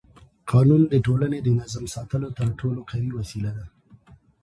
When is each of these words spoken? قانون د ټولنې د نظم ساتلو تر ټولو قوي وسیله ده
قانون 0.51 0.81
د 0.87 0.93
ټولنې 1.05 1.39
د 1.43 1.47
نظم 1.59 1.85
ساتلو 1.95 2.27
تر 2.37 2.47
ټولو 2.61 2.81
قوي 2.89 3.11
وسیله 3.19 3.51
ده 3.57 3.65